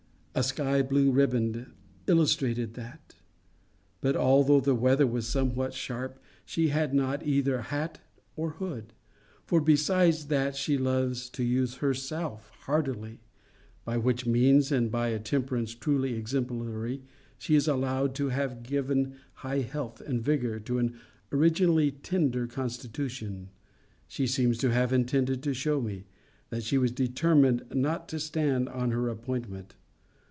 [0.33, 1.65] A sky blue ribband
[2.07, 3.15] illustrated that.
[3.99, 7.99] But although the weather was somewhat sharp, she had not on either hat
[8.37, 8.93] or hood;
[9.45, 13.19] for, besides that she loves to use herself hardily
[13.83, 17.03] (by which means and by a temperance truly exemplary,
[17.37, 20.97] she is allowed to have given high health and vigour to an
[21.33, 23.49] originally tender constitution)
[24.07, 26.05] she seems to have intended to shew me,
[26.51, 29.75] that she was determined not to stand to her appointment.